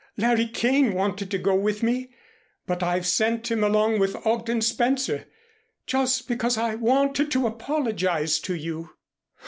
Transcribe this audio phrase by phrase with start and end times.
[0.17, 2.09] Larry Kane wanted to go with me,
[2.65, 5.27] but I've sent him along with Ogden Spencer
[5.85, 8.95] just because I wanted to apologize to you."